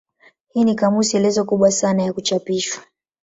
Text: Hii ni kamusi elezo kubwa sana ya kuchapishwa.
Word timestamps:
Hii 0.47 0.63
ni 0.63 0.75
kamusi 0.75 1.17
elezo 1.17 1.43
kubwa 1.45 1.71
sana 1.71 2.03
ya 2.03 2.13
kuchapishwa. 2.13 2.83